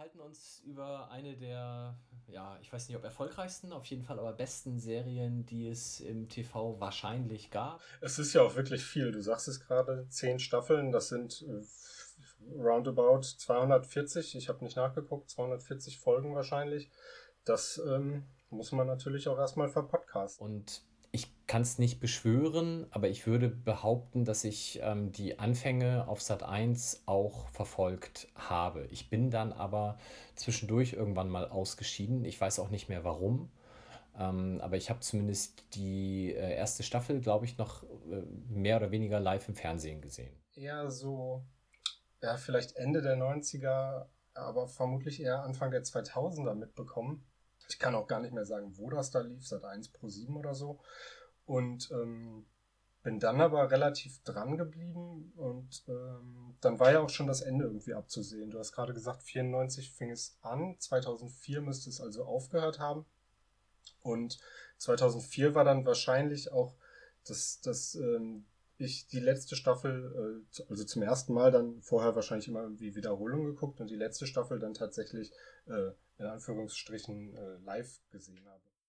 [0.00, 1.94] unterhalten uns über eine der,
[2.26, 6.26] ja, ich weiß nicht, ob erfolgreichsten, auf jeden Fall aber besten Serien, die es im
[6.30, 7.82] TV wahrscheinlich gab.
[8.00, 9.12] Es ist ja auch wirklich viel.
[9.12, 15.28] Du sagst es gerade, zehn Staffeln, das sind äh, roundabout 240, ich habe nicht nachgeguckt,
[15.28, 16.90] 240 Folgen wahrscheinlich.
[17.44, 20.46] Das ähm, muss man natürlich auch erstmal verpodcasten.
[20.46, 20.82] Und
[21.50, 26.44] kann es nicht beschwören, aber ich würde behaupten, dass ich ähm, die Anfänge auf Sat
[26.44, 28.86] 1 auch verfolgt habe.
[28.92, 29.98] Ich bin dann aber
[30.36, 32.24] zwischendurch irgendwann mal ausgeschieden.
[32.24, 33.50] Ich weiß auch nicht mehr warum.
[34.16, 38.92] Ähm, aber ich habe zumindest die äh, erste Staffel, glaube ich, noch äh, mehr oder
[38.92, 40.32] weniger live im Fernsehen gesehen.
[40.54, 41.44] Eher so,
[42.22, 47.26] ja, vielleicht Ende der 90er, aber vermutlich eher Anfang der 2000er mitbekommen.
[47.68, 50.36] Ich kann auch gar nicht mehr sagen, wo das da lief, seit 1 Pro 7
[50.36, 50.78] oder so.
[51.50, 52.46] Und ähm,
[53.02, 57.64] bin dann aber relativ dran geblieben und ähm, dann war ja auch schon das Ende
[57.64, 58.52] irgendwie abzusehen.
[58.52, 63.04] Du hast gerade gesagt, 94 fing es an, 2004 müsste es also aufgehört haben.
[64.00, 64.38] Und
[64.78, 66.76] 2004 war dann wahrscheinlich auch
[67.24, 68.44] das, das ähm,
[68.78, 73.44] ich die letzte Staffel, äh, also zum ersten Mal dann vorher wahrscheinlich immer irgendwie Wiederholung
[73.44, 75.32] geguckt und die letzte Staffel dann tatsächlich
[75.66, 78.69] äh, in Anführungsstrichen äh, live gesehen habe.